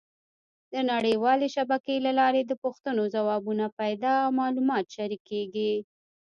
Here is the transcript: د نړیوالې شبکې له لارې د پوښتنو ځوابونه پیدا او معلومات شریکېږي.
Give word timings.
د 0.73 0.75
نړیوالې 0.91 1.47
شبکې 1.55 1.95
له 2.05 2.11
لارې 2.19 2.41
د 2.45 2.51
پوښتنو 2.63 3.03
ځوابونه 3.15 3.65
پیدا 3.79 4.13
او 4.23 4.29
معلومات 4.41 4.85
شریکېږي. 4.95 5.73